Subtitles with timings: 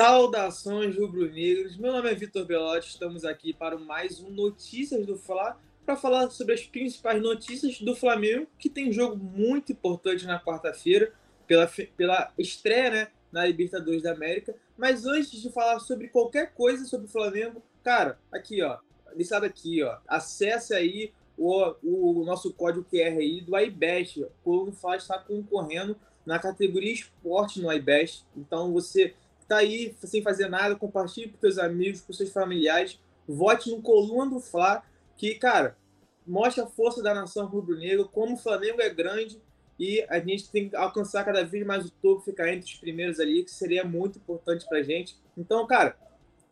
[0.00, 5.60] Saudações rubro-negros, meu nome é Vitor Belotti, estamos aqui para mais um Notícias do Fla
[5.84, 11.12] para falar sobre as principais notícias do Flamengo, que tem jogo muito importante na quarta-feira,
[11.46, 14.54] pela, pela estreia né, na Libertadores da América.
[14.74, 18.78] Mas antes de falar sobre qualquer coisa sobre o Flamengo, cara, aqui ó,
[19.14, 24.96] listado aqui ó, acesse aí o, o nosso código QR aí do iBest, o Fla
[24.96, 25.94] está concorrendo
[26.24, 29.14] na categoria esporte no iBest, então você
[29.50, 34.30] tá aí sem fazer nada, compartilhe com seus amigos, com seus familiares, vote no Coluna
[34.30, 34.80] do Fla,
[35.16, 35.76] que, cara,
[36.24, 39.42] mostra a força da nação rubro-negra, como o Flamengo é grande
[39.76, 43.18] e a gente tem que alcançar cada vez mais o topo, ficar entre os primeiros
[43.18, 45.18] ali, que seria muito importante pra gente.
[45.36, 45.96] Então, cara,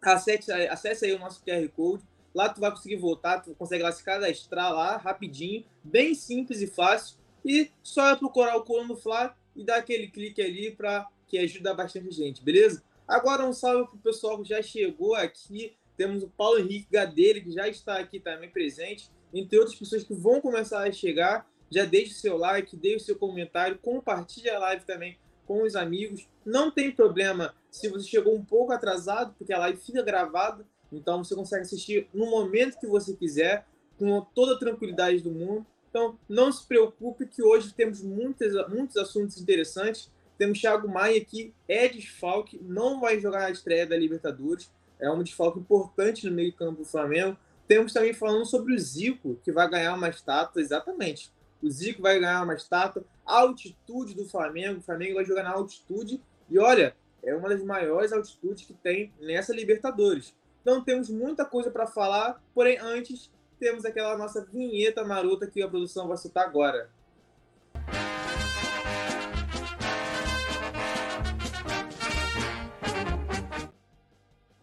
[0.03, 2.03] acesse, acesse aí o nosso QR Code,
[2.35, 6.67] lá tu vai conseguir voltar, tu consegue lá se cadastrar lá rapidinho, bem simples e
[6.67, 11.07] fácil, e só é procurar o Coluna do Fla e dar aquele clique ali para
[11.29, 12.83] que ajuda bastante gente, beleza?
[13.07, 15.77] Agora um salve pro pessoal que já chegou aqui.
[15.97, 20.15] Temos o Paulo Henrique Gadelha, que já está aqui também presente, entre outras pessoas que
[20.15, 21.49] vão começar a chegar.
[21.71, 25.75] Já deixe o seu like, deixe o seu comentário, compartilhe a live também com os
[25.75, 26.29] amigos.
[26.45, 31.23] Não tem problema se você chegou um pouco atrasado, porque a live fica gravada, então
[31.23, 33.67] você consegue assistir no momento que você quiser,
[33.99, 35.67] com toda a tranquilidade do mundo.
[35.91, 40.11] Então, não se preocupe que hoje temos muitos, muitos assuntos interessantes.
[40.39, 44.71] Temos Thiago Maia que é desfalque, não vai jogar na estreia da Libertadores.
[45.01, 47.37] É um desfalque importante no meio campo do Flamengo.
[47.67, 51.33] Temos também falando sobre o Zico, que vai ganhar uma estátua, exatamente.
[51.61, 53.05] O Zico vai ganhar uma estátua.
[53.27, 56.23] A altitude do Flamengo, o Flamengo vai jogar na altitude.
[56.49, 60.35] E olha, é uma das maiores altitudes que tem nessa Libertadores.
[60.63, 65.69] Então temos muita coisa para falar, porém antes temos aquela nossa vinheta marota que a
[65.69, 66.91] produção vai soltar agora.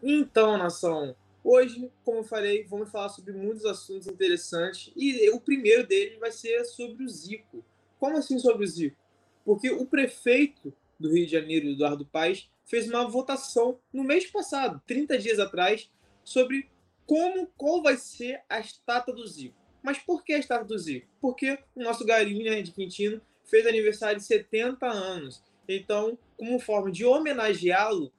[0.08, 5.84] Então, nação, hoje, como eu falei, vamos falar sobre muitos assuntos interessantes e o primeiro
[5.84, 7.64] deles vai ser sobre o Zico.
[7.98, 8.96] Como assim sobre o Zico?
[9.44, 14.80] Porque o prefeito do Rio de Janeiro, Eduardo Paes, fez uma votação no mês passado,
[14.86, 15.90] 30 dias atrás,
[16.22, 16.70] sobre
[17.04, 19.56] como qual vai ser a estátua do Zico.
[19.82, 21.08] Mas por que a estátua do Zico?
[21.20, 25.42] Porque o nosso galinho né, de Quintino fez aniversário de 70 anos.
[25.68, 28.12] Então, como forma de homenageá-lo,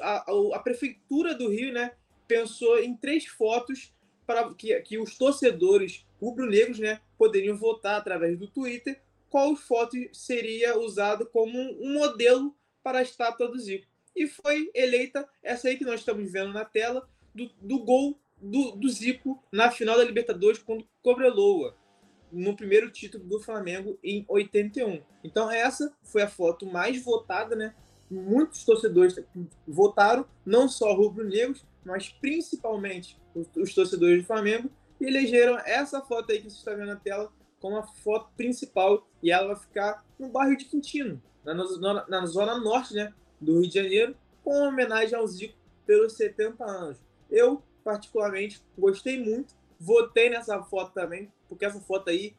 [0.00, 0.24] a,
[0.54, 1.92] a, prefeitura do Rio né,
[2.26, 3.92] pensou em três fotos
[4.26, 10.78] para que, que os torcedores rubro-negros né, poderiam votar através do Twitter qual foto seria
[10.78, 13.86] usado como um modelo para a estátua do Zico.
[14.14, 18.72] E foi eleita essa aí que nós estamos vendo na tela, do, do gol do,
[18.72, 21.76] do, Zico na final da Libertadores contra Cobreloa,
[22.32, 25.02] no primeiro título do Flamengo em 81.
[25.22, 27.74] Então essa foi a foto mais votada, né,
[28.10, 29.18] muitos torcedores
[29.66, 36.40] votaram, não só rubro-negros, mas principalmente os, torcedores do Flamengo, e elegeram essa foto aí
[36.40, 40.28] que você está vendo na tela como a foto principal, e ela vai ficar no
[40.28, 45.16] bairro de Quintino, na, na, na zona norte né, do Rio de Janeiro, com homenagem
[45.16, 45.54] ao Zico
[45.86, 46.98] pelos 70 anos.
[47.30, 52.34] Eu, particularmente, gostei muito, votei nessa foto também, porque essa foto aí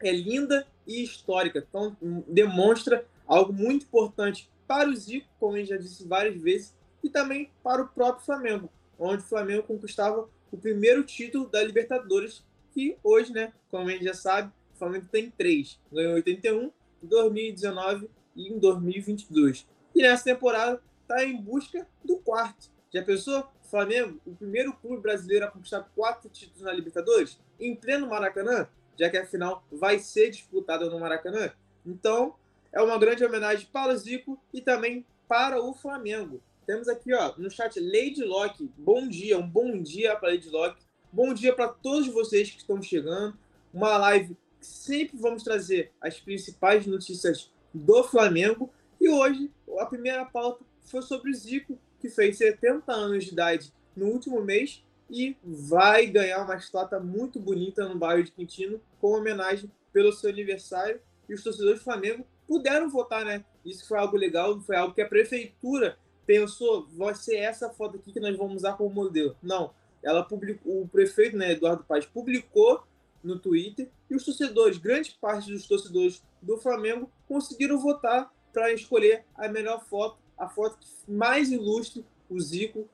[0.00, 5.70] é linda e histórica, então demonstra algo muito importante para o Zico, como a gente
[5.70, 10.58] já disse várias vezes, e também para o próprio Flamengo, onde o Flamengo conquistava o
[10.58, 15.30] primeiro título da Libertadores, que hoje, né, como a gente já sabe, o Flamengo tem
[15.30, 15.80] três.
[15.90, 16.70] Ganhou 81,
[17.02, 19.66] em 2019 e em 2022.
[19.94, 22.70] E nessa temporada está em busca do quarto.
[22.92, 23.48] Já pensou?
[23.68, 28.66] Flamengo, o primeiro clube brasileiro a conquistar quatro títulos na Libertadores, em pleno Maracanã,
[28.98, 31.52] já que a final vai ser disputada no Maracanã.
[31.84, 32.34] Então,
[32.72, 36.40] é uma grande homenagem para o Zico e também para o Flamengo.
[36.66, 38.70] Temos aqui ó, no chat Lady Locke.
[38.76, 40.82] Bom dia, um bom dia para Lady Locke.
[41.10, 43.36] Bom dia para todos vocês que estão chegando.
[43.72, 48.70] Uma live que sempre vamos trazer as principais notícias do Flamengo.
[49.00, 53.72] E hoje a primeira pauta foi sobre o Zico, que fez 70 anos de idade
[53.96, 59.12] no último mês e vai ganhar uma estátua muito bonita no bairro de Quintino, com
[59.12, 61.00] homenagem pelo seu aniversário.
[61.28, 63.44] E os torcedores do Flamengo puderam votar, né?
[63.64, 68.10] Isso foi algo legal, foi algo que a prefeitura pensou, vai ser essa foto aqui
[68.10, 69.36] que nós vamos usar como modelo.
[69.42, 69.72] Não,
[70.02, 72.82] ela publicou, o prefeito, né, Eduardo Paz, publicou
[73.22, 79.24] no Twitter e os torcedores, grande parte dos torcedores do Flamengo conseguiram votar para escolher
[79.34, 82.88] a melhor foto, a foto que mais ilustre o Zico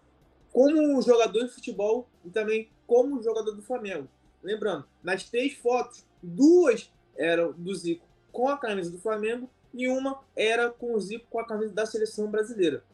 [0.53, 4.09] como jogador de futebol e também como jogador do Flamengo.
[4.43, 10.21] Lembrando, nas três fotos, duas eram do Zico com a camisa do Flamengo e uma
[10.37, 12.85] era com o Zico com a camisa da seleção brasileira.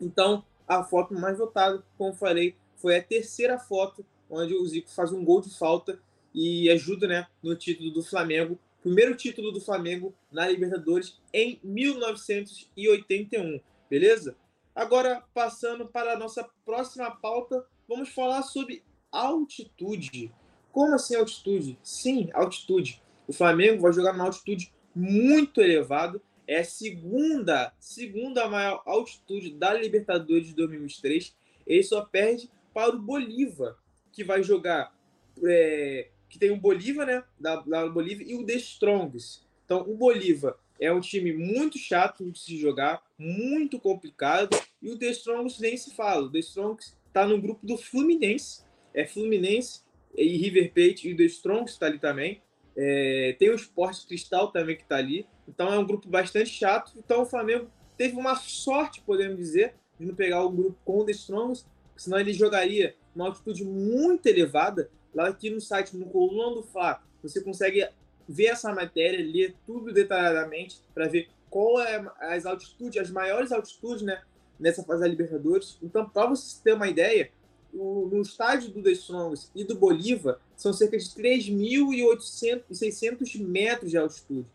[0.00, 5.12] Então, a foto mais votada, como falei, foi a terceira foto onde o Zico faz
[5.12, 6.00] um gol de falta
[6.34, 8.58] e ajuda né, no título do Flamengo.
[8.82, 14.34] Primeiro título do Flamengo na Libertadores em 1981, beleza?
[14.74, 20.32] Agora, passando para a nossa próxima pauta, vamos falar sobre altitude.
[20.72, 21.78] Como assim altitude?
[21.82, 23.02] Sim, altitude.
[23.26, 26.20] O Flamengo vai jogar numa altitude muito elevada.
[26.46, 31.36] É a segunda, segunda maior altitude da Libertadores de 2023.
[31.66, 33.76] Ele só perde para o Bolívar,
[34.12, 34.96] que vai jogar.
[35.44, 37.22] É, que tem o Bolívar, né?
[37.38, 39.46] Da, da Bolívia, e o The Strongs.
[39.64, 44.56] Então, o Bolívar é um time muito chato de se jogar, muito complicado.
[44.80, 46.26] E o The Strongs nem se fala.
[46.26, 48.62] O The Strongs está no grupo do Fluminense.
[48.94, 49.82] É Fluminense
[50.16, 52.40] e River Plate e o The Strongs está ali também.
[52.76, 55.26] É, tem o Esporte Cristal também que está ali.
[55.46, 56.92] Então é um grupo bastante chato.
[56.96, 61.04] Então o Flamengo teve uma sorte, podemos dizer, de não pegar o grupo com o
[61.04, 61.66] The Strongs,
[61.96, 64.90] senão ele jogaria uma altitude muito elevada.
[65.14, 67.88] Lá aqui no site, no Coluna do Fla, você consegue
[68.28, 74.02] ver essa matéria, ler tudo detalhadamente para ver qual é as altitudes, as maiores altitudes,
[74.02, 74.22] né,
[74.60, 75.78] nessa fase da Libertadores.
[75.82, 77.30] Então, para você ter uma ideia,
[77.72, 83.98] o, no estádio do The Strongs e do Bolívar são cerca de 3.600 metros de
[83.98, 84.48] altitude.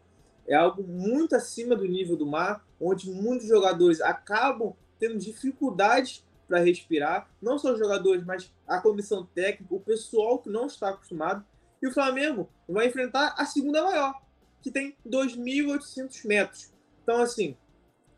[0.47, 6.59] É algo muito acima do nível do mar, onde muitos jogadores acabam tendo dificuldades para
[6.59, 11.45] respirar, não só os jogadores, mas a comissão técnica, o pessoal que não está acostumado.
[11.81, 14.13] E o Flamengo vai enfrentar a segunda maior,
[14.61, 16.73] que tem 2.800 metros.
[17.01, 17.57] Então, assim,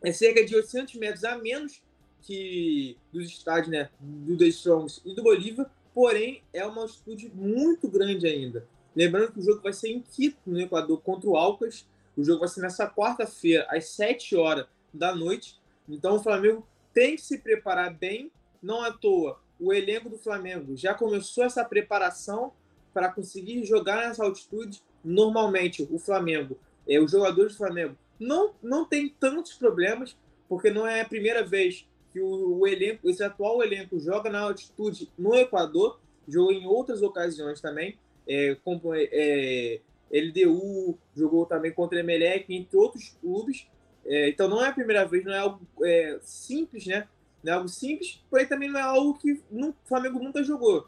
[0.03, 1.81] é cerca de 800 metros a menos
[2.25, 7.87] que dos estádios né, do The Strongs e do Bolívar, porém é uma altitude muito
[7.87, 8.67] grande ainda.
[8.95, 11.85] Lembrando que o jogo vai ser em Quito, no Equador, contra o Alcas.
[12.17, 15.59] O jogo vai ser nessa quarta-feira, às 7 horas da noite.
[15.87, 18.31] Então o Flamengo tem que se preparar bem,
[18.61, 19.39] não à toa.
[19.59, 22.53] O elenco do Flamengo já começou essa preparação
[22.93, 24.81] para conseguir jogar nessa altitude.
[25.03, 26.57] Normalmente, o Flamengo,
[26.87, 30.15] é, os jogadores do Flamengo, não, não tem tantos problemas,
[30.47, 34.39] porque não é a primeira vez que o, o, elenco, esse atual elenco joga na
[34.39, 41.99] altitude no Equador, jogou em outras ocasiões também, é, como é, LDU, jogou também contra
[41.99, 43.67] Emelec, entre outros clubes.
[44.05, 47.05] É, então não é a primeira vez, não é algo é, simples, né?
[47.43, 50.87] Não é algo simples, porém também não é algo que o Flamengo nunca jogou.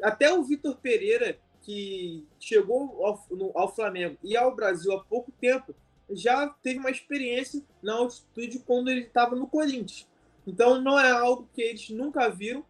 [0.00, 5.32] Até o Vitor Pereira, que chegou ao, no, ao Flamengo e ao Brasil há pouco
[5.32, 5.74] tempo,
[6.10, 10.06] já teve uma experiência na altitude quando ele estava no Corinthians.
[10.46, 12.64] Então não é algo que eles nunca viram,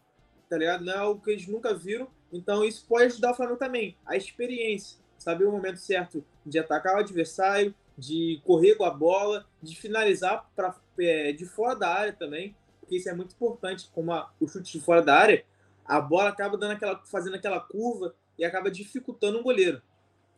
[0.48, 0.84] tá ligado?
[0.84, 2.08] Não é algo que eles nunca viram.
[2.32, 3.96] Então isso pode ajudar o Flamengo também.
[4.06, 9.46] A experiência, saber o momento certo de atacar o adversário, de correr com a bola,
[9.62, 14.12] de finalizar pra, é, de fora da área também, porque isso é muito importante, como
[14.12, 15.44] a, o chute de fora da área,
[15.84, 19.80] a bola acaba dando aquela, fazendo aquela curva e acaba dificultando o goleiro.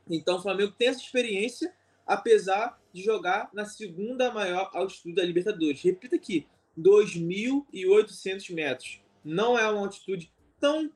[0.08, 1.72] Então o Flamengo tem essa experiência,
[2.06, 5.82] apesar de jogar na segunda maior altitude da Libertadores.
[5.82, 6.46] Repita aqui,
[6.78, 9.00] 2.800 metros.
[9.24, 10.90] Não é uma altitude tão,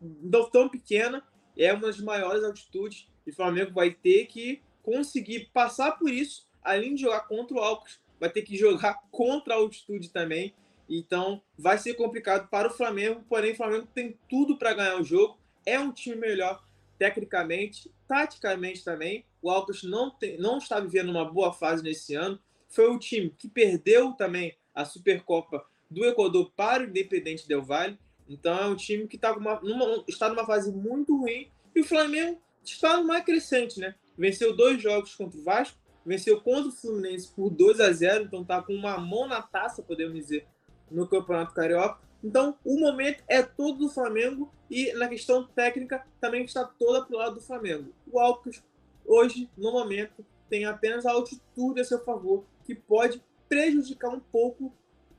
[0.53, 1.23] tão pequena,
[1.57, 6.49] é uma das maiores altitudes e o Flamengo vai ter que conseguir passar por isso,
[6.63, 10.55] além de jogar contra o Alcos, vai ter que jogar contra a altitude também.
[10.89, 15.05] Então vai ser complicado para o Flamengo, porém o Flamengo tem tudo para ganhar o
[15.05, 16.63] jogo, é um time melhor
[16.99, 19.25] tecnicamente, taticamente também.
[19.41, 22.39] O Alcos não, tem, não está vivendo uma boa fase nesse ano.
[22.69, 27.99] Foi o time que perdeu também a Supercopa do Equador para o Independente Del Valle.
[28.29, 31.51] Então é um time que tá numa, numa, está numa fase muito ruim.
[31.75, 33.95] E o Flamengo está numa crescente, né?
[34.17, 38.45] Venceu dois jogos contra o Vasco, venceu contra o Fluminense por 2 a 0 então
[38.45, 40.47] tá com uma mão na taça, podemos dizer,
[40.91, 42.01] no Campeonato Carioca.
[42.23, 47.17] Então, o momento é todo do Flamengo e na questão técnica também está toda pro
[47.17, 47.95] lado do Flamengo.
[48.07, 48.63] O Alcas,
[49.07, 54.73] hoje, no momento, tem apenas a altitude a seu favor, que pode prejudicar um pouco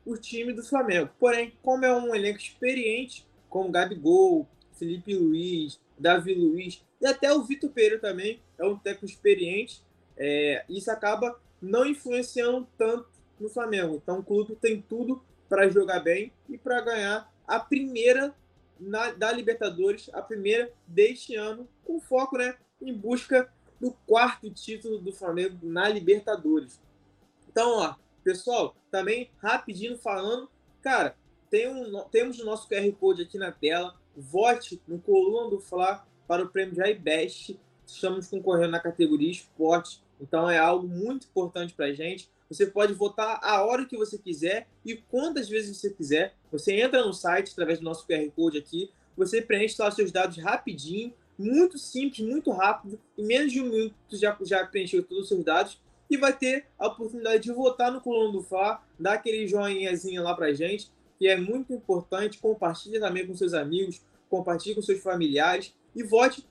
[0.05, 1.09] o time do Flamengo.
[1.19, 7.43] Porém, como é um elenco experiente, como Gabigol, Felipe Luiz, Davi Luiz e até o
[7.43, 9.83] Vitor Pereira também é um técnico experiente,
[10.17, 13.07] é, isso acaba não influenciando tanto
[13.39, 13.99] no Flamengo.
[14.01, 18.33] Então o clube tem tudo para jogar bem e para ganhar a primeira
[18.79, 24.99] na, da Libertadores, a primeira deste ano, com foco né, em busca do quarto título
[24.99, 26.79] do Flamengo na Libertadores.
[27.49, 30.49] Então, ó, Pessoal, também rapidinho falando,
[30.81, 31.15] cara,
[31.49, 33.95] tem um, temos o nosso QR Code aqui na tela.
[34.15, 37.59] Vote no Coluna do Fla para o prêmio de iBest.
[37.85, 42.29] Estamos concorrendo na categoria esporte, então é algo muito importante para a gente.
[42.49, 46.35] Você pode votar a hora que você quiser e quantas vezes você quiser.
[46.51, 50.11] Você entra no site através do nosso QR Code aqui, você preenche lá os seus
[50.11, 52.99] dados rapidinho, muito simples, muito rápido.
[53.17, 55.81] Em menos de um minuto já, já preencheu todos os seus dados
[56.11, 60.35] e vai ter a oportunidade de votar no Coluna do Fla, dar aquele joinhazinho lá
[60.35, 62.37] pra gente, que é muito importante.
[62.37, 66.45] Compartilhe também com seus amigos, compartilhe com seus familiares e vote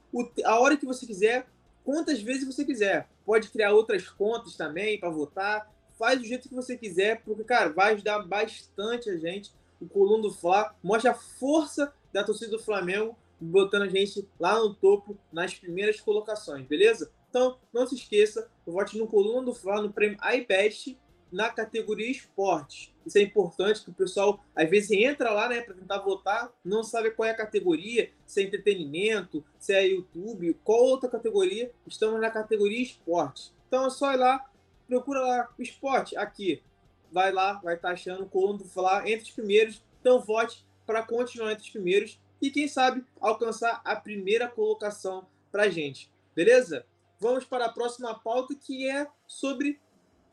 [0.47, 1.47] a hora que você quiser,
[1.85, 3.07] quantas vezes você quiser.
[3.27, 5.71] Pode criar outras contas também para votar.
[5.99, 9.53] Faz do jeito que você quiser, porque, cara, vai ajudar bastante a gente.
[9.79, 14.59] O Coluna do Fla mostra a força da torcida do Flamengo, botando a gente lá
[14.59, 17.11] no topo, nas primeiras colocações, beleza?
[17.31, 20.99] Então, não se esqueça, vote no Coluna do Fla, no prêmio iBest,
[21.31, 22.93] na categoria esporte.
[23.07, 26.83] Isso é importante, que o pessoal às vezes entra lá, né, para tentar votar, não
[26.83, 31.71] sabe qual é a categoria, se é entretenimento, se é YouTube, qual outra categoria.
[31.87, 33.53] Estamos na categoria esporte.
[33.69, 34.45] Então é só ir lá,
[34.89, 36.63] procura lá esporte aqui.
[37.13, 39.83] Vai lá, vai estar tá achando o Coluna do Fla entre os primeiros.
[40.01, 45.69] Então vote para continuar entre os primeiros e quem sabe alcançar a primeira colocação para
[45.69, 46.11] gente.
[46.35, 46.85] Beleza?
[47.21, 49.79] Vamos para a próxima pauta que é sobre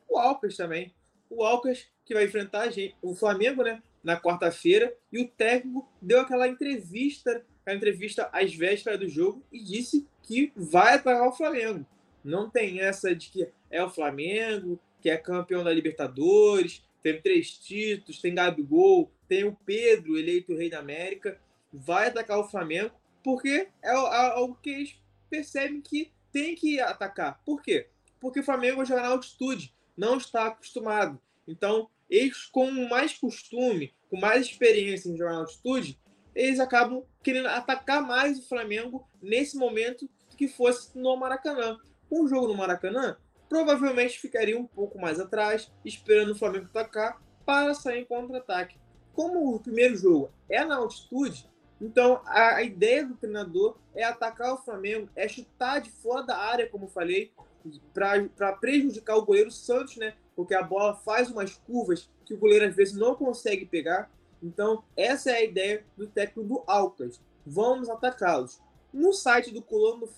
[0.08, 0.94] o Alcas também.
[1.28, 3.82] O Alcas que vai enfrentar gente, o Flamengo, né?
[4.02, 9.62] Na quarta-feira e o técnico deu aquela entrevista, a entrevista às vésperas do jogo e
[9.62, 11.84] disse que vai atacar o Flamengo.
[12.24, 17.50] Não tem essa de que é o Flamengo, que é campeão da Libertadores, tem três
[17.50, 21.38] títulos, tem Gabigol, tem o Pedro, eleito rei da América,
[21.70, 24.96] vai atacar o Flamengo, porque é, é algo que eles
[25.28, 27.40] percebem que tem que atacar.
[27.44, 27.88] Por quê?
[28.20, 31.20] Porque o Flamengo vai jogar na altitude, não está acostumado.
[31.46, 35.98] Então, eles, com mais costume, com mais experiência em jogar na altitude,
[36.34, 41.76] eles acabam querendo atacar mais o Flamengo nesse momento que fosse no Maracanã.
[42.10, 43.16] Um jogo no Maracanã,
[43.48, 48.78] provavelmente ficaria um pouco mais atrás, esperando o Flamengo atacar para sair em contra-ataque.
[49.12, 54.54] Como o primeiro jogo é na altitude, então a, a, ideia do treinador é atacar
[54.54, 57.32] o Flamengo, é chutar de fora da área, como falei,
[57.94, 60.14] para prejudicar o goleiro Santos, né?
[60.34, 64.10] Porque a bola faz umas curvas que o goleiro às vezes não consegue pegar.
[64.42, 67.20] Então, essa é a ideia do técnico do Alcas.
[67.44, 68.60] Vamos atacá-los.
[68.92, 70.10] No site do Colono do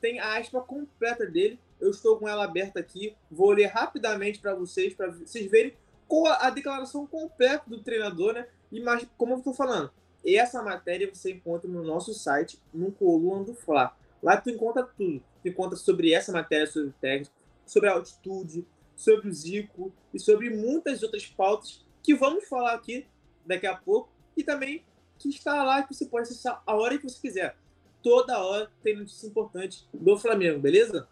[0.00, 1.58] tem a aspa completa dele.
[1.80, 3.14] Eu estou com ela aberta aqui.
[3.30, 5.74] Vou ler rapidamente para vocês, para vocês verem
[6.06, 8.46] com a, declaração completa do treinador, né?
[8.72, 9.90] E mais, como eu estou falando,
[10.24, 13.96] essa matéria você encontra no nosso site, no Coluna do Fla.
[14.22, 15.22] Lá tu encontra tudo.
[15.42, 17.32] Tu encontra sobre essa matéria, sobre o técnico,
[17.64, 23.06] sobre a altitude, sobre o Zico e sobre muitas outras pautas que vamos falar aqui
[23.46, 24.84] daqui a pouco e também
[25.18, 27.56] que está lá que você pode acessar a hora que você quiser.
[28.02, 31.08] Toda hora tem notícia importante do Flamengo, beleza?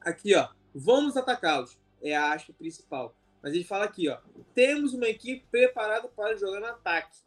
[0.00, 0.48] Aqui, ó.
[0.74, 1.78] Vamos atacá-los.
[2.02, 3.14] É a aspa principal.
[3.42, 4.18] Mas ele fala aqui, ó.
[4.54, 7.18] Temos uma equipe preparada para jogar no ataque.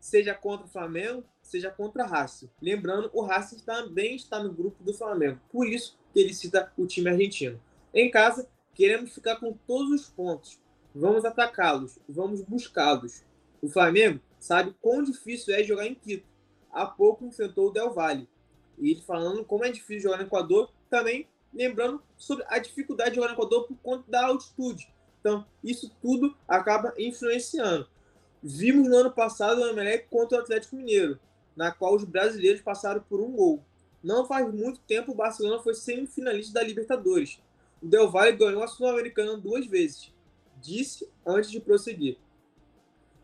[0.00, 2.48] Seja contra o Flamengo, seja contra o Racing.
[2.60, 5.40] Lembrando, o Racing também está no grupo do Flamengo.
[5.50, 7.60] Por isso que ele cita o time argentino.
[7.92, 10.60] Em casa, queremos ficar com todos os pontos.
[10.94, 13.24] Vamos atacá-los, vamos buscá-los.
[13.60, 16.26] O Flamengo sabe quão difícil é jogar em Quito.
[16.70, 18.28] Há pouco enfrentou o Del Valle.
[18.78, 23.16] E ele falando como é difícil jogar no Equador, também lembrando sobre a dificuldade de
[23.16, 24.92] jogar no Equador por conta da altitude.
[25.20, 27.88] Então, isso tudo acaba influenciando.
[28.42, 31.18] Vimos no ano passado o Emelec contra o Atlético Mineiro,
[31.56, 33.64] na qual os brasileiros passaram por um gol.
[34.02, 37.40] Não faz muito tempo o Barcelona foi semifinalista da Libertadores.
[37.82, 40.14] O Del Valle ganhou a Sul-Americana duas vezes.
[40.60, 42.16] Disse antes de prosseguir.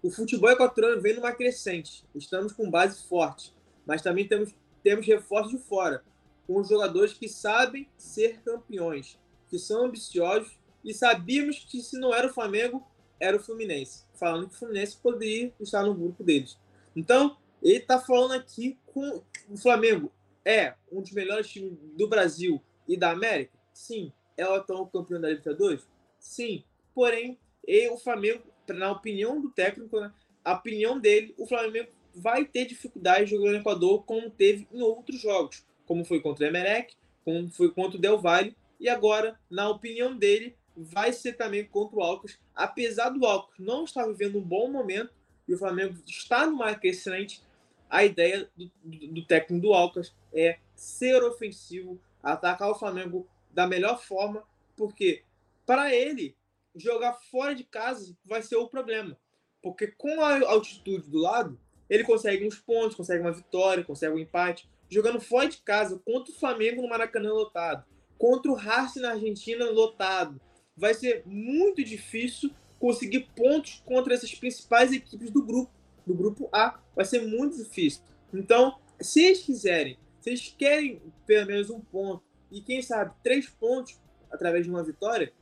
[0.03, 2.05] O futebol equatoriano vem numa crescente.
[2.15, 3.55] Estamos com base forte,
[3.87, 6.03] mas também temos, temos reforços de fora,
[6.47, 9.19] com jogadores que sabem ser campeões,
[9.49, 12.87] que são ambiciosos e sabíamos que se não era o Flamengo,
[13.19, 14.05] era o Fluminense.
[14.15, 16.59] Falando que o Fluminense poderia estar no grupo deles.
[16.95, 20.13] Então, ele está falando aqui com o Flamengo.
[20.45, 23.59] É um dos melhores times do Brasil e da América?
[23.73, 24.13] Sim.
[24.37, 25.87] É o atual campeão da Libertadores?
[26.19, 26.65] Sim.
[26.95, 30.13] Porém, ele, o Flamengo, na opinião do técnico, né,
[30.45, 35.21] a opinião dele, o Flamengo vai ter dificuldade jogando no Equador como teve em outros
[35.21, 36.95] jogos, como foi contra o Emelec,
[37.25, 41.97] como foi contra o Del Valle, e agora, na opinião dele, vai ser também contra
[41.97, 42.39] o Alcas.
[42.55, 45.13] Apesar do Alcas não estar vivendo um bom momento
[45.47, 47.43] e o Flamengo está numa crescente,
[47.89, 53.67] a ideia do, do, do técnico do Alcas é ser ofensivo, atacar o Flamengo da
[53.67, 54.43] melhor forma,
[54.77, 55.23] porque
[55.65, 56.37] para ele
[56.75, 59.17] jogar fora de casa vai ser o problema.
[59.63, 64.19] Porque com a altitude do lado, ele consegue uns pontos, consegue uma vitória, consegue um
[64.19, 64.69] empate.
[64.91, 67.85] Jogando fora de casa contra o Flamengo no Maracanã lotado,
[68.19, 70.41] contra o Racing na Argentina lotado,
[70.77, 75.71] vai ser muito difícil conseguir pontos contra essas principais equipes do grupo,
[76.07, 76.79] do grupo A.
[76.95, 78.03] Vai ser muito difícil.
[78.33, 83.49] Então, se eles quiserem, se eles querem pelo menos um ponto e quem sabe três
[83.49, 83.99] pontos
[84.31, 85.33] através de uma vitória,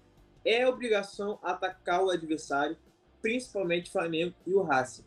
[0.45, 2.77] é obrigação atacar o adversário,
[3.21, 5.05] principalmente o Flamengo e o Racing.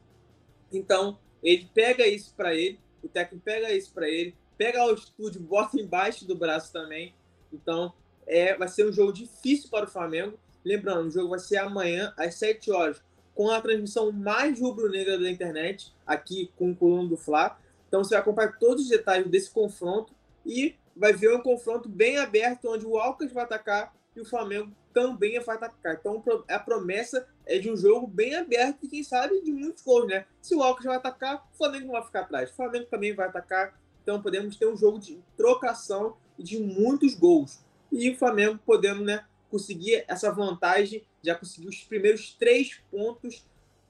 [0.71, 5.41] Então, ele pega isso para ele, o técnico pega isso para ele, pega o estúdio,
[5.41, 7.13] bota embaixo do braço também.
[7.51, 7.93] Então,
[8.27, 10.37] é, vai ser um jogo difícil para o Flamengo.
[10.63, 13.01] Lembrando, o jogo vai ser amanhã às 7 horas,
[13.33, 17.57] com a transmissão mais rubro-negra da internet, aqui com o Coluna do Fla.
[17.87, 20.13] Então você vai acompanhar todos os detalhes desse confronto
[20.45, 24.71] e vai ver um confronto bem aberto, onde o Alcas vai atacar e o Flamengo
[24.93, 25.95] também vai atacar.
[25.95, 30.07] Então a promessa é de um jogo bem aberto e quem sabe de muitos gols,
[30.07, 30.25] né?
[30.41, 32.49] Se o Alcas vai atacar, o Flamengo não vai ficar atrás.
[32.49, 33.77] O Flamengo também vai atacar.
[34.01, 37.64] Então podemos ter um jogo de trocação e de muitos gols.
[37.91, 43.45] E o Flamengo podendo, né, conseguir essa vantagem, já conseguir os primeiros três pontos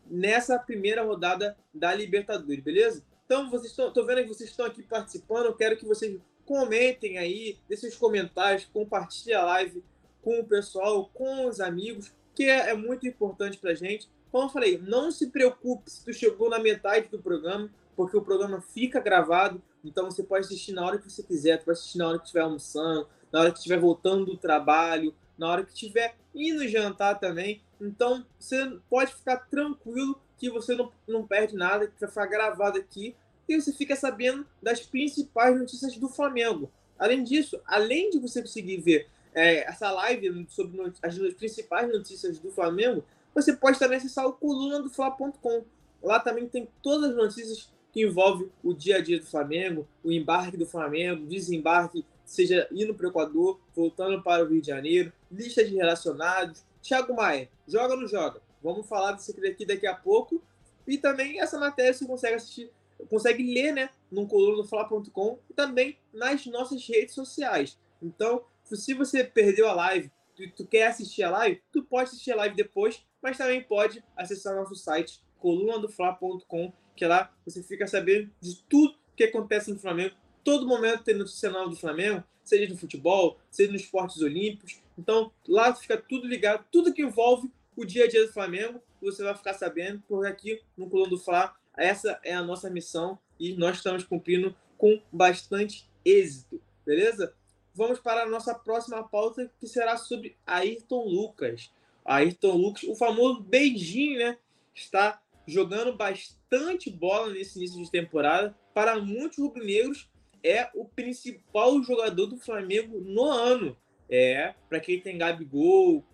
[0.06, 3.04] nessa primeira rodada da Libertadores, beleza?
[3.26, 7.18] Então, vocês estão, tô vendo que vocês estão aqui participando, eu quero que vocês comentem
[7.18, 9.84] aí, deixem os comentários, compartilhem a live
[10.22, 14.08] com o pessoal, com os amigos, que é, é muito importante para gente.
[14.32, 18.22] Como eu falei, não se preocupe se tu chegou na metade do programa, porque o
[18.22, 21.98] programa fica gravado, então você pode assistir na hora que você quiser, tu pode assistir
[21.98, 25.74] na hora que estiver almoçando, na hora que estiver voltando do trabalho, na hora que
[25.74, 27.62] estiver indo jantar também.
[27.80, 32.78] Então você pode ficar tranquilo que você não, não perde nada, que vai ficar gravado
[32.78, 33.16] aqui
[33.48, 36.72] e você fica sabendo das principais notícias do Flamengo.
[36.98, 42.52] Além disso, além de você conseguir ver é, essa live sobre as principais notícias do
[42.52, 43.04] Flamengo,
[43.34, 45.64] você pode também acessar o coluna do Fla.com.
[46.02, 50.12] Lá também tem todas as notícias que envolvem o dia a dia do Flamengo, o
[50.12, 55.14] embarque do Flamengo, desembarque, seja indo para o Equador, voltando para o Rio de Janeiro,
[55.32, 56.64] lista de relacionados.
[56.82, 58.42] Thiago Maia, joga ou não joga?
[58.62, 60.42] Vamos falar disso aqui daqui a pouco.
[60.88, 62.72] E também essa matéria você consegue assistir,
[63.10, 67.78] consegue ler, né, no coluna do Fla.com e também nas nossas redes sociais.
[68.02, 72.32] Então, se você perdeu a live, tu, tu quer assistir a live, tu pode assistir
[72.32, 78.32] a live depois, mas também pode acessar nosso site colunadofla.com, que lá você fica sabendo
[78.40, 80.16] de tudo que acontece no Flamengo.
[80.46, 84.80] Todo momento tem notícia do Flamengo, seja no futebol, seja nos esportes olímpicos.
[84.98, 89.22] Então, lá fica tudo ligado, tudo que envolve o dia a dia do Flamengo, você
[89.22, 93.54] vai ficar sabendo, porque aqui no Coluna do Fla, essa é a nossa missão e
[93.58, 97.34] nós estamos cumprindo com bastante êxito, beleza?
[97.76, 101.70] vamos para a nossa próxima pauta, que será sobre Ayrton Lucas.
[102.06, 104.38] Ayrton Lucas, o famoso beijinho, né?
[104.74, 108.58] Está jogando bastante bola nesse início de temporada.
[108.74, 110.10] Para muitos rubro-negros,
[110.46, 113.76] é o principal jogador do Flamengo no ano.
[114.08, 116.06] É, para quem tem Gabigol,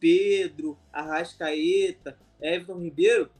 [0.00, 3.30] Pedro, Arrascaeta, Everton Ribeiro,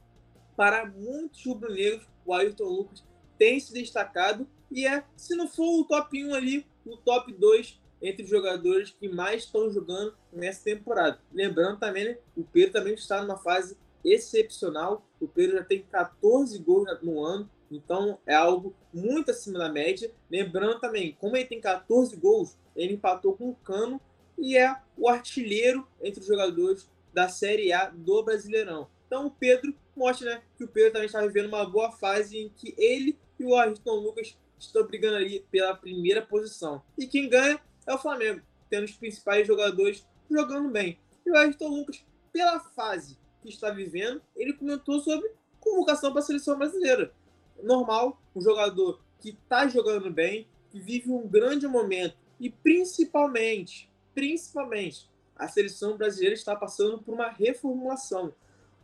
[0.55, 3.03] para muitos rubro-negros, o Ayrton Lucas
[3.37, 7.81] tem se destacado e é, se não for o top 1 ali, o top 2
[8.01, 11.19] entre os jogadores que mais estão jogando nessa temporada.
[11.33, 15.05] Lembrando também, né, o Pedro também está numa fase excepcional.
[15.19, 20.11] O Pedro já tem 14 gols no ano, então é algo muito acima da média.
[20.29, 23.99] Lembrando também, como ele tem 14 gols, ele empatou com o Cano
[24.37, 28.87] e é o artilheiro entre os jogadores da Série A do Brasileirão.
[29.07, 32.49] Então o Pedro mostra né, que o Pedro também está vivendo uma boa fase em
[32.49, 36.81] que ele e o Ayrton Lucas estão brigando ali pela primeira posição.
[36.97, 40.99] E quem ganha é o Flamengo, tendo os principais jogadores jogando bem.
[41.25, 46.25] E o Ayrton Lucas, pela fase que está vivendo, ele comentou sobre convocação para a
[46.25, 47.11] seleção brasileira.
[47.61, 55.09] Normal, um jogador que está jogando bem, que vive um grande momento e principalmente, principalmente,
[55.35, 58.33] a seleção brasileira está passando por uma reformulação.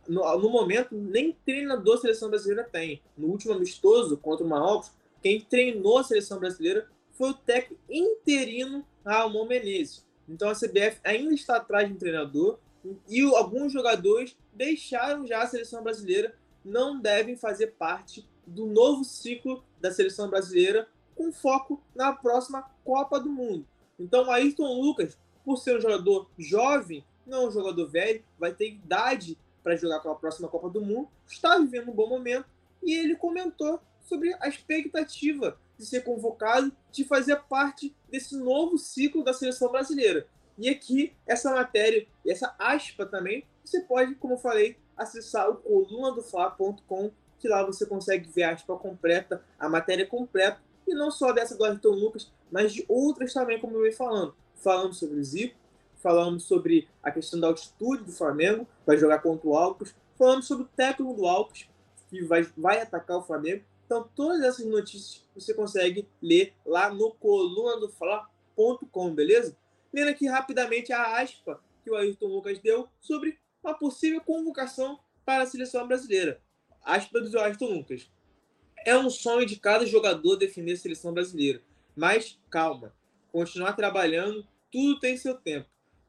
[0.06, 3.02] No, no momento, nem treinador seleção brasileira tem.
[3.16, 8.84] No último amistoso contra o Marrocos, quem treinou a seleção brasileira foi o técnico interino
[9.04, 10.04] Ramon Menezes.
[10.28, 12.58] Então a CBF ainda está atrás de um treinador
[13.08, 16.34] e alguns jogadores deixaram já a seleção brasileira,
[16.64, 23.20] não devem fazer parte do novo ciclo da seleção brasileira com foco na próxima Copa
[23.20, 23.66] do Mundo.
[23.98, 29.38] Então Ayrton Lucas, por ser um jogador jovem, não um jogador velho, vai ter idade
[29.62, 32.46] para jogar com a próxima Copa do Mundo, está vivendo um bom momento
[32.82, 39.24] e ele comentou sobre a expectativa de ser convocado, de fazer parte desse novo ciclo
[39.24, 40.26] da seleção brasileira.
[40.56, 45.56] E aqui, essa matéria, e essa aspa também, você pode, como eu falei, acessar o
[45.56, 47.10] colunadofla.com,
[47.44, 51.54] que lá você consegue ver a aspa completa, a matéria completa, e não só dessa
[51.54, 54.34] do Ayrton Lucas, mas de outras também, como eu venho falando.
[54.56, 55.54] Falando sobre o Zico,
[55.96, 60.64] falamos sobre a questão da altitude do Flamengo, vai jogar contra o Alcos, falamos sobre
[60.64, 61.68] o técnico do Alcos,
[62.08, 63.62] que vai, vai atacar o Flamengo.
[63.84, 69.54] Então, todas essas notícias você consegue ler lá no coluna do Fla.com, beleza?
[69.92, 75.42] Lendo aqui rapidamente a aspa que o Ayrton Lucas deu sobre uma possível convocação para
[75.42, 76.40] a seleção brasileira.
[76.84, 78.10] Aspa do Ayrton Lucas.
[78.84, 81.62] É um sonho de cada jogador defender a seleção brasileira.
[81.96, 82.94] Mas calma,
[83.32, 85.68] continuar trabalhando, tudo tem seu tempo.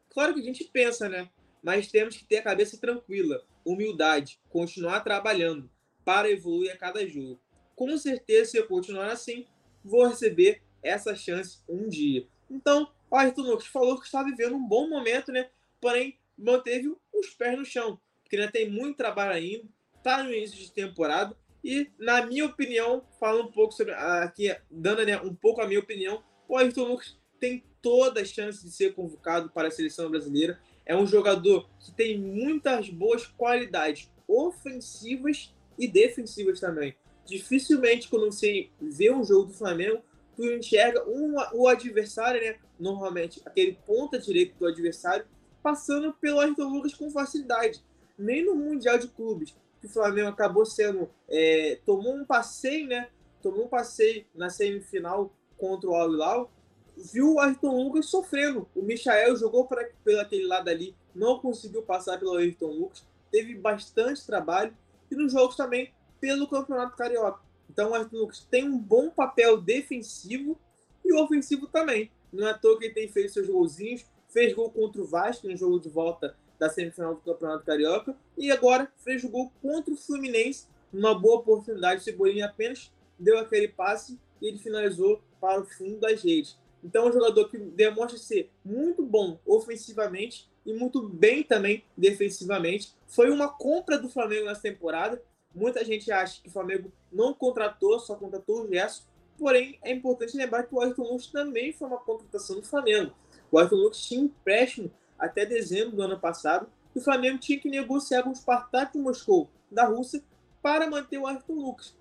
[0.10, 1.30] Claro que a gente pensa, né?
[1.64, 5.70] Mas temos que ter a cabeça tranquila, humildade, continuar trabalhando
[6.04, 7.40] para evoluir a cada jogo.
[7.76, 9.46] Com certeza, se eu continuar assim,
[9.84, 12.28] vou receber essa chance um dia.
[12.50, 15.50] Então, o Ayrton Lucas falou que está vivendo um bom momento, né?
[15.80, 19.68] Porém, manteve os pés no chão, porque ainda tem muito trabalho ainda,
[20.06, 25.04] está no início de temporada e, na minha opinião, falando um pouco sobre aqui, dando
[25.04, 28.94] né, um pouco a minha opinião, o Ayrton Lucas tem toda a chance de ser
[28.94, 30.60] convocado para a seleção brasileira.
[30.86, 36.96] É um jogador que tem muitas boas qualidades ofensivas e defensivas também.
[37.26, 40.04] Dificilmente, quando você vê um jogo do Flamengo,
[40.36, 42.60] tu enxerga um, o adversário, né?
[42.80, 45.26] Normalmente, aquele ponta direito do adversário,
[45.64, 47.84] passando pelo Ayrton Lucas com facilidade.
[48.18, 51.10] Nem no Mundial de Clubes, que o Flamengo acabou sendo.
[51.30, 53.10] É, tomou um passeio, né?
[53.42, 56.52] Tomou um passeio na semifinal contra o Al Hilal,
[56.98, 58.68] viu o Ayrton Lucas sofrendo.
[58.76, 59.88] O Michael jogou para
[60.22, 64.76] aquele lado ali, não conseguiu passar pelo Ayrton Lucas, teve bastante trabalho
[65.10, 67.40] e nos jogos também pelo Campeonato Carioca.
[67.70, 70.58] Então o Ayrton Lucas tem um bom papel defensivo
[71.04, 72.12] e ofensivo também.
[72.34, 75.48] Não é à toa que ele tem feito seus golzinhos, fez gol contra o Vasco
[75.48, 79.94] no jogo de volta da semifinal do Campeonato Carioca e agora fez o gol contra
[79.94, 82.02] o Fluminense numa boa oportunidade.
[82.02, 86.58] O Cebolinha apenas deu aquele passe e ele finalizou para o fundo das redes.
[86.84, 92.96] Então, é um jogador que demonstra ser muito bom ofensivamente e muito bem também defensivamente.
[93.08, 95.22] Foi uma compra do Flamengo nessa temporada.
[95.54, 99.04] Muita gente acha que o Flamengo não contratou, só contratou o Gerson.
[99.38, 103.14] Porém, é importante lembrar que o Ayrton Lucas também foi uma contratação do Flamengo.
[103.52, 108.24] O Ayrton Lucas tinha empréstimo até dezembro do ano passado o Flamengo tinha que negociar
[108.24, 110.24] com o Spartak Moscou da Rússia
[110.62, 111.94] para manter o Ayrton Lucas.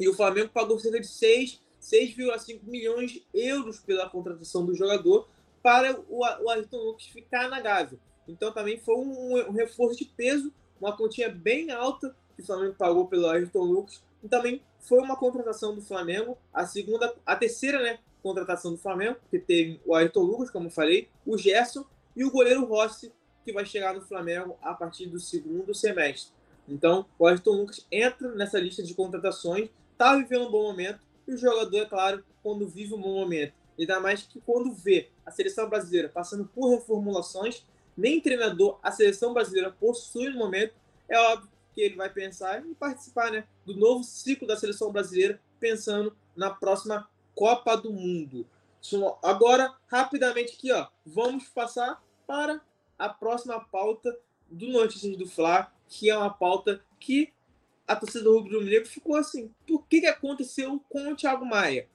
[0.00, 5.28] E o Flamengo pagou cerca de 6 6,5 milhões de euros pela contratação do jogador
[5.62, 7.98] para o, o Ayrton Lucas ficar na Gávea.
[8.26, 12.76] Então também foi um, um, reforço de peso, uma quantia bem alta que o Flamengo
[12.76, 14.02] pagou pelo Ayrton Lucas.
[14.22, 19.16] E também foi uma contratação do Flamengo, a segunda, a terceira, né, contratação do Flamengo,
[19.28, 21.84] que teve o Ayrton Lucas, como eu falei, o Gerson
[22.14, 23.12] e o goleiro Rossi,
[23.44, 26.32] que vai chegar no Flamengo a partir do segundo semestre.
[26.68, 31.34] Então, o Ayrton Lucas entra nessa lista de contratações, está vivendo um bom momento, e
[31.34, 33.52] o jogador, é claro, quando vive um bom momento.
[33.78, 37.64] Ainda mais que quando vê a seleção brasileira passando por reformulações,
[37.96, 40.74] nem treinador a seleção brasileira possui no momento,
[41.08, 45.40] é óbvio que ele vai pensar em participar né, do novo ciclo da seleção brasileira,
[45.58, 48.46] pensando na próxima Copa do Mundo.
[49.22, 52.60] Agora, rapidamente aqui, ó, vamos passar para
[52.98, 54.16] a próxima pauta
[54.50, 57.32] do Notícias do Fla, que é uma pauta que
[57.86, 61.88] a torcida do Rubro Negro ficou assim: por que, que aconteceu com o Thiago Maia?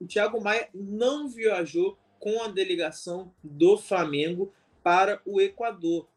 [0.00, 4.52] O Thiago Maia não viajou com a delegação do Flamengo
[4.82, 6.08] para o Equador.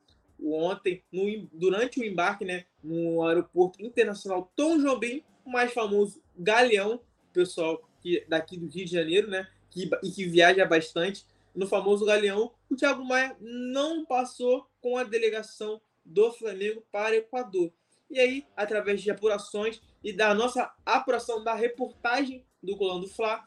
[0.41, 6.99] Ontem, no, durante o embarque né, no aeroporto internacional Tom Jobim, o mais famoso Galeão,
[7.33, 12.05] pessoal que, daqui do Rio de Janeiro, né, que, e que viaja bastante, no famoso
[12.05, 17.71] Galeão, o Thiago Maia não passou com a delegação do Flamengo para Equador.
[18.09, 23.43] E aí, através de apurações e da nossa apuração da reportagem do Colão do Fla,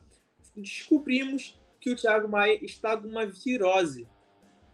[0.55, 4.07] descobrimos que o Thiago Maia está com uma virose.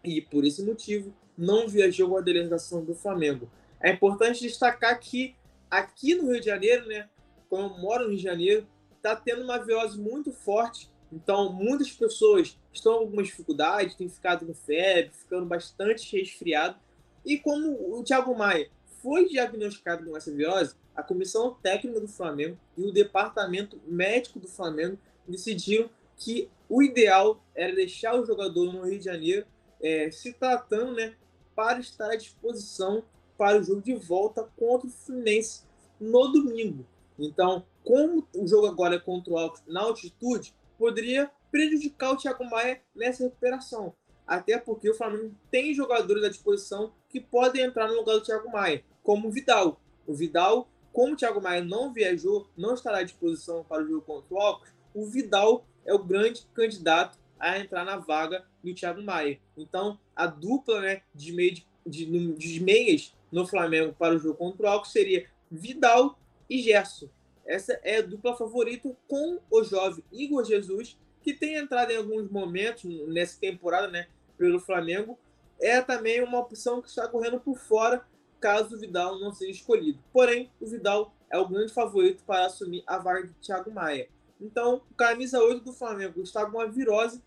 [0.03, 3.51] E por esse motivo não viajou com a delegação do Flamengo.
[3.81, 5.37] É importante destacar que
[5.71, 7.09] aqui no Rio de Janeiro, né,
[7.49, 8.67] como eu moro no Rio de Janeiro,
[8.97, 10.91] está tendo uma virose muito forte.
[11.13, 16.77] Então, muitas pessoas estão com algumas dificuldades, têm ficado com febre, ficando bastante resfriado.
[17.25, 18.69] E como o Thiago Maia
[19.03, 24.49] foi diagnosticado com essa virose, a comissão técnica do Flamengo e o departamento médico do
[24.49, 29.47] Flamengo decidiram que o ideal era deixar o jogador no Rio de Janeiro
[29.81, 31.15] é, se tratando né,
[31.55, 33.05] para estar à disposição
[33.37, 35.63] para o jogo de volta contra o Fluminense
[36.01, 36.87] no domingo.
[37.19, 42.45] Então, como o jogo agora é contra o Alto na altitude, poderia prejudicar o Thiago
[42.45, 43.95] Maia nessa recuperação.
[44.27, 48.51] Até porque o Flamengo tem jogadores à disposição que podem entrar no lugar do Thiago
[48.51, 49.81] Maia como o Vidal.
[50.07, 54.03] O Vidal, como o Thiago Maia não viajou, não estará à disposição para o jogo
[54.03, 59.03] contra o Alcos, o Vidal é o grande candidato a entrar na vaga do Thiago
[59.03, 59.39] Maia.
[59.57, 64.67] Então, a dupla né, de, de, de, de meias no Flamengo para o jogo contra
[64.67, 66.19] o Alco seria Vidal
[66.51, 67.09] e Gerson.
[67.47, 72.31] Essa é a dupla favorita com o jovem Igor Jesus, que tem entrado em alguns
[72.31, 75.19] momentos nessa temporada né, pelo Flamengo.
[75.61, 78.05] É também uma opção que está correndo por fora
[78.41, 79.99] caso o Vidal não seja escolhido.
[80.13, 84.09] Porém, o Vidal é o grande favorito para assumir a vaga de Thiago Maia.
[84.41, 87.23] Então, o camisa 8 do Flamengo, Gustavo Virose,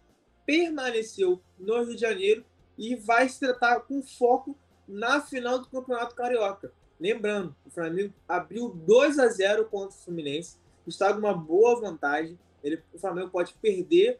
[0.45, 2.45] permaneceu no Rio de Janeiro
[2.77, 6.71] e vai se tratar com foco na final do Campeonato Carioca.
[6.99, 12.37] Lembrando, o Flamengo abriu 2 a 0 contra o Fluminense, está com uma boa vantagem.
[12.63, 14.19] Ele, o Flamengo pode perder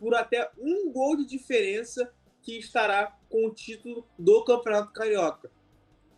[0.00, 2.10] por até um gol de diferença
[2.42, 5.50] que estará com o título do Campeonato Carioca.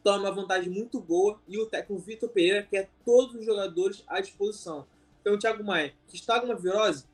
[0.00, 4.04] Então é uma vantagem muito boa e o técnico Vitor Pereira quer todos os jogadores
[4.06, 4.86] à disposição.
[5.20, 7.04] Então o Thiago Maia, que está com uma virose,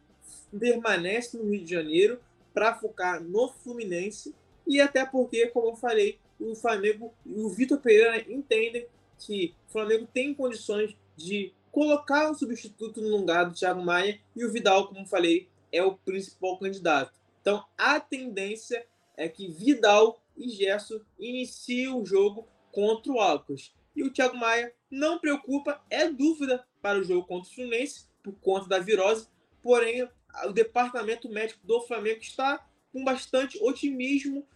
[0.58, 2.20] permanece no Rio de Janeiro
[2.52, 4.34] para focar no Fluminense
[4.66, 8.86] e até porque, como eu falei, o Flamengo e o Vitor Pereira entendem
[9.18, 14.44] que o Flamengo tem condições de colocar um substituto no lugar do Thiago Maia e
[14.44, 17.18] o Vidal, como falei, é o principal candidato.
[17.40, 23.72] Então a tendência é que Vidal e Gerson iniciem o jogo contra o Alcas.
[23.94, 28.34] E o Thiago Maia não preocupa, é dúvida para o jogo contra o Fluminense, por
[28.34, 29.28] conta da virose,
[29.62, 30.08] porém
[30.44, 34.46] o departamento médico do Flamengo está com bastante otimismo,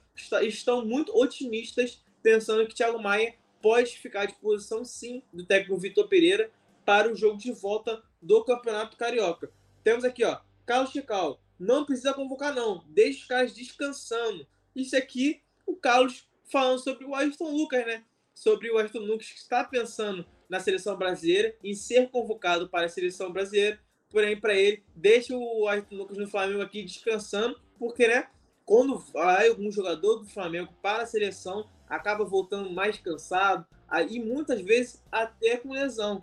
[0.42, 6.08] estão muito otimistas, pensando que Thiago Maia pode ficar à disposição sim do técnico Vitor
[6.08, 6.50] Pereira
[6.84, 9.50] para o jogo de volta do Campeonato Carioca.
[9.82, 14.46] Temos aqui, ó, Carlos Chical, não precisa convocar não, deixa os caras descansando.
[14.74, 18.04] Isso aqui, o Carlos falando sobre o Ayrton Lucas, né?
[18.34, 22.88] Sobre o Ayrton Lucas que está pensando na seleção brasileira, em ser convocado para a
[22.88, 23.80] seleção brasileira.
[24.10, 28.28] Porém, para ele, deixa o Ayrton Lucas no Flamengo aqui descansando, porque, né?
[28.66, 33.64] Quando vai algum jogador do Flamengo para a seleção, acaba voltando mais cansado
[34.10, 36.22] e muitas vezes até com lesão.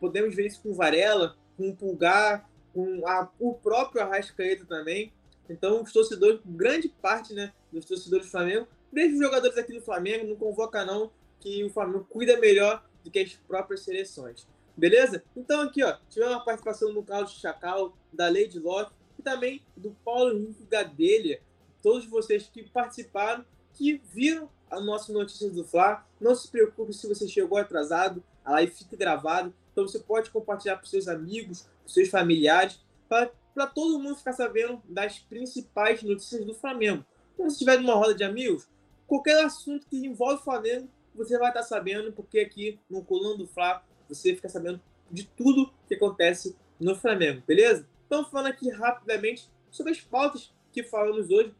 [0.00, 5.12] Podemos ver isso com Varela, com Pulgar, com a, o próprio Arrascaeta também.
[5.50, 9.80] Então, os torcedores, grande parte né, dos torcedores do Flamengo, Deixa os jogadores aqui do
[9.80, 11.10] Flamengo, não convoca não,
[11.40, 14.46] que o Flamengo cuida melhor do que as próprias seleções.
[14.76, 15.24] Beleza?
[15.36, 19.90] Então aqui, ó, tivemos uma participação do Carlos Chacal, da Lady Locke e também do
[20.04, 21.42] Paulo Henrique Gadelha.
[21.84, 23.44] Todos vocês que participaram,
[23.74, 26.02] que viram as nossas notícias do Fla.
[26.18, 29.52] Não se preocupe se você chegou atrasado, a live fica gravada.
[29.70, 34.82] Então você pode compartilhar para seus amigos, para seus familiares, para todo mundo ficar sabendo
[34.88, 37.04] das principais notícias do Flamengo.
[37.36, 38.66] Quando você estiver numa roda de amigos,
[39.06, 43.46] qualquer assunto que envolve o Flamengo, você vai estar sabendo, porque aqui no Coluna do
[43.46, 47.86] Fla você fica sabendo de tudo que acontece no Flamengo, beleza?
[48.06, 51.54] Então, falando aqui rapidamente sobre as pautas que falamos hoje.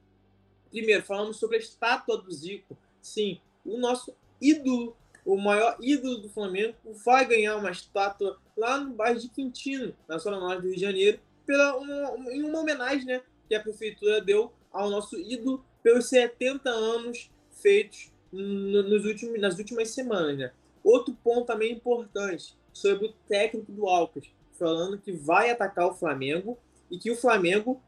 [0.74, 2.76] Primeiro, falamos sobre a estátua do Zico.
[3.00, 8.92] Sim, o nosso ídolo, o maior ídolo do Flamengo, vai ganhar uma estátua lá no
[8.92, 13.06] bairro de Quintino, na zona norte do Rio de Janeiro, pela uma, em uma homenagem
[13.06, 19.56] né, que a prefeitura deu ao nosso ídolo pelos 70 anos feitos nos últimos, nas
[19.56, 20.36] últimas semanas.
[20.36, 20.52] Né?
[20.82, 24.24] Outro ponto também importante sobre o técnico do Alcas,
[24.58, 26.58] falando que vai atacar o Flamengo
[26.90, 27.80] e que o Flamengo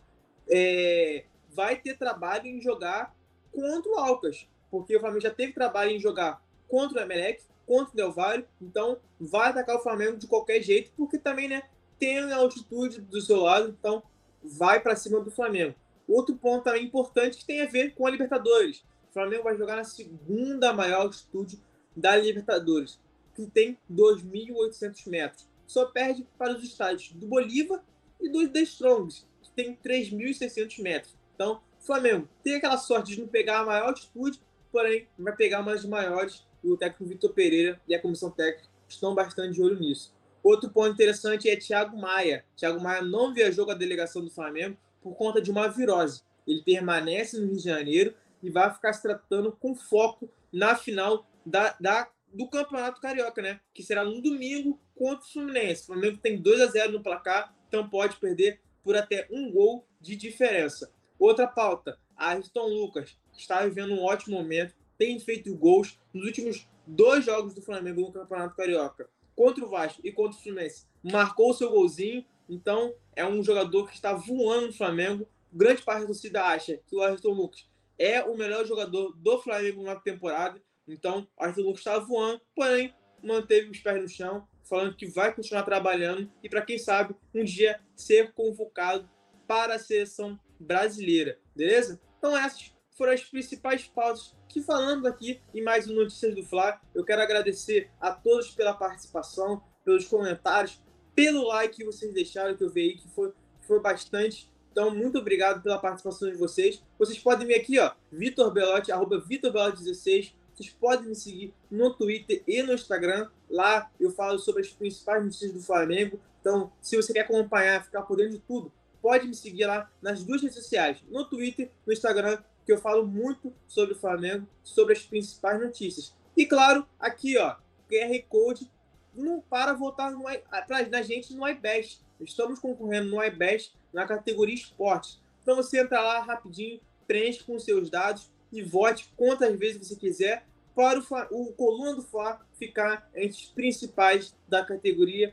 [0.49, 1.25] é,
[1.57, 3.17] vai ter trabalho em jogar
[3.51, 7.93] contra o Alcas, porque o Flamengo já teve trabalho em jogar contra o Emelec, contra
[7.93, 11.63] o Del Valle, então vai atacar o Flamengo de qualquer jeito, porque também né,
[11.99, 14.03] tem a altitude do seu lado, então
[14.45, 15.75] vai para cima do Flamengo.
[16.07, 18.85] Outro ponto também importante que tem a ver com a Libertadores.
[19.17, 21.59] Flamengo vai jogar na segunda maior altitude
[21.97, 23.01] da Libertadores,
[23.35, 25.49] que tem 2.800 metros.
[25.67, 27.83] Só perde para os estádios do Bolívar
[28.21, 31.17] e do The Strongs, que tem 3.600 metros.
[31.37, 34.41] Então, Flamengo tem aquela sorte de não pegar a maior altitude,
[34.73, 38.69] porém vai pegar uma das maiores e o técnico Vitor Pereira e a comissão técnica
[38.89, 40.13] estão bastante de olho nisso.
[40.43, 42.45] Outro ponto interessante é Thiago Maia.
[42.57, 46.23] Thiago Maia não viajou com a delegação do Flamengo por conta de uma virose.
[46.47, 51.29] Ele permanece no Rio de Janeiro e vai ficar se tratando com foco na final
[51.45, 53.61] da, da, do Campeonato Carioca, né?
[53.75, 55.83] Que será no domingo contra o Fluminense.
[55.83, 59.85] O Flamengo tem 2 a 0 no placar, então pode perder por até um gol
[60.01, 60.93] de diferença.
[61.19, 67.25] Outra pauta, Ayrton Lucas está vivendo um ótimo momento, tem feito gols nos últimos dois
[67.25, 70.87] jogos do Flamengo no Campeonato Carioca, contra o Vasco e contra o Fluminense.
[71.03, 75.29] Marcou seu golzinho, então é um jogador que está voando no Flamengo.
[75.53, 77.67] Grande parte da torcida acha que o Ayrton Lucas
[77.99, 80.61] é o melhor jogador do Flamengo na temporada.
[80.87, 85.35] Então, o Arthur Lucas está voando, porém, manteve os pés no chão, falando que vai
[85.35, 89.09] continuar trabalhando e, para quem sabe, um dia ser convocado
[89.47, 92.01] para a seleção brasileira, beleza?
[92.19, 96.81] Então essas foram as principais pautas que falamos aqui em mais um Notícias do Fla.
[96.95, 100.83] Eu quero agradecer a todos pela participação, pelos comentários,
[101.15, 104.51] pelo like que vocês deixaram, que eu vi aí, que foi, foi bastante.
[104.73, 106.83] Então, muito obrigado pela participação de vocês.
[106.99, 110.35] Vocês podem vir aqui, ó, Vitor Belotti, arroba Vitor Belotti 16.
[110.55, 113.31] Vocês podem me seguir no Twitter e no Instagram.
[113.49, 116.21] Lá eu falo sobre as principais notícias do Flamengo.
[116.41, 118.73] Então, se você quer acompanhar, ficar por dentro de tudo,
[119.07, 123.07] pode me seguir lá nas duas redes sociais, no Twitter, no Instagram, que eu falo
[123.07, 126.13] muito sobre o Flamengo, sobre as principais notícias.
[126.37, 127.55] E claro, aqui ó,
[127.89, 128.69] QR Code
[129.15, 130.25] não para votar no,
[130.67, 132.01] pra, na gente no iBest.
[132.21, 135.23] Estamos concorrendo no iBest na categoria esportes.
[135.41, 140.45] Então você entra lá rapidinho, preenche com seus dados e vote quantas vezes você quiser
[140.75, 145.33] para o, o Coluna do Fla ficar entre os principais da categoria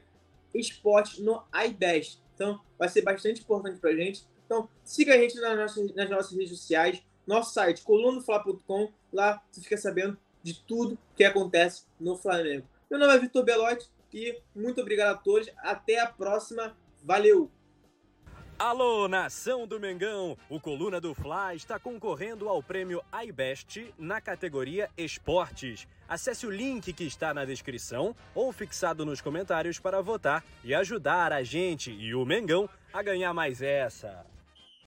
[0.53, 2.21] esportes no iBest.
[2.33, 4.25] Então vai ser bastante importante para a gente.
[4.45, 9.61] Então siga a gente nas nossas, nas nossas redes sociais, nosso site colunofla.com, lá você
[9.61, 12.67] fica sabendo de tudo que acontece no Flamengo.
[12.89, 15.49] Meu nome é Vitor Belotti e muito obrigado a todos.
[15.57, 16.75] Até a próxima.
[17.03, 17.49] Valeu!
[18.65, 20.37] Alô, nação do Mengão!
[20.49, 25.85] O Coluna do Fla está concorrendo ao prêmio iBest na categoria Esportes.
[26.07, 31.33] Acesse o link que está na descrição ou fixado nos comentários para votar e ajudar
[31.33, 34.25] a gente e o Mengão a ganhar mais essa.